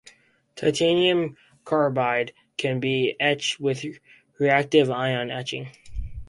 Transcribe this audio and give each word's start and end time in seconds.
Titanium 0.55 1.37
carbide 1.63 2.33
can 2.57 2.79
be 2.79 3.15
etched 3.19 3.59
with 3.59 3.85
reactive-ion 4.39 5.29
etching. 5.29 5.69